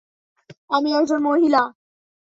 আমি 0.69 0.89
একজন 0.93 1.19
মহিলা। 1.23 1.61